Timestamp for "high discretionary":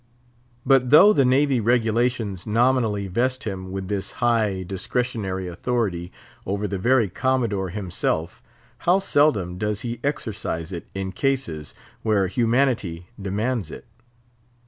4.13-5.47